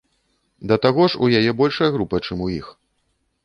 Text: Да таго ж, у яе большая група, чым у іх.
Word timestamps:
Да 0.71 0.75
таго 0.85 1.03
ж, 1.11 1.21
у 1.27 1.31
яе 1.41 1.51
большая 1.61 1.91
група, 1.99 2.25
чым 2.25 2.37
у 2.49 2.51
іх. 2.59 2.77